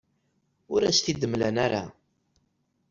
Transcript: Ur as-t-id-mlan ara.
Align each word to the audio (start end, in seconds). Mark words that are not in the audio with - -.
Ur 0.73 0.81
as-t-id-mlan 0.83 1.57
ara. 1.65 1.83